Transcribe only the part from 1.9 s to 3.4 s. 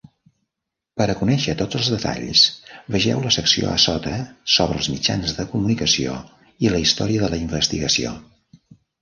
detalls, vegeu la